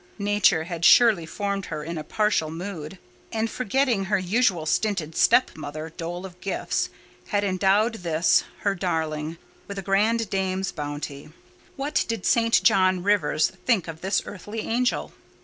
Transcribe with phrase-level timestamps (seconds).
[0.17, 2.97] Nature had surely formed her in a partial mood;
[3.31, 6.89] and, forgetting her usual stinted step mother dole of gifts,
[7.27, 9.37] had endowed this, her darling,
[9.67, 11.29] with a grand dame's bounty.
[11.75, 12.63] What did St.
[12.63, 15.13] John Rivers think of this earthly angel?